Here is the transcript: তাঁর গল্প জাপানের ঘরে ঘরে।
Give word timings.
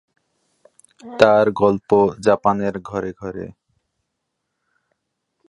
তাঁর 1.19 1.45
গল্প 1.51 1.89
জাপানের 2.19 2.75
ঘরে 2.81 3.11
ঘরে। 3.13 3.45